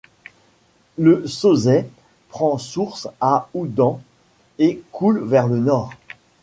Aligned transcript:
Le 0.97 1.27
Sauzay 1.27 1.87
prend 2.29 2.57
source 2.57 3.07
à 3.21 3.49
Oudan 3.53 4.01
et 4.57 4.81
coule 4.91 5.19
vers 5.23 5.45
le 5.47 5.59
nord. 5.59 5.93